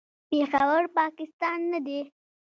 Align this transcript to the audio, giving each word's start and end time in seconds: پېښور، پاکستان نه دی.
پېښور، 0.29 0.83
پاکستان 0.99 1.59
نه 1.71 1.79
دی. 1.85 1.99